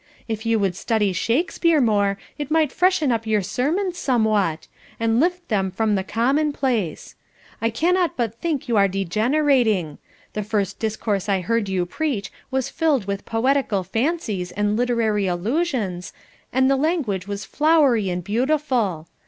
[0.27, 4.67] If you would study Shakespeare more, it might freshen up your sermons somewhat,
[4.99, 7.13] and lift them from the commonplace.
[7.61, 9.99] I cannot but think you are degenerating.
[10.33, 16.13] The first discourse I heard you preach was filled with poetical fancies and literary allusions,
[16.51, 19.07] and the language was flowery and beautiful.